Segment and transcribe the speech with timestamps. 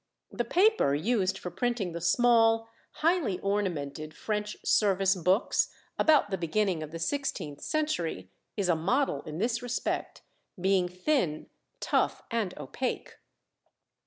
[0.31, 2.67] The paper used for printing the small
[3.05, 9.21] highly ornamented French service books about the beginning of the sixteenth century is a model
[9.27, 10.23] in this respect,
[10.59, 13.17] being thin, tough, and opaque.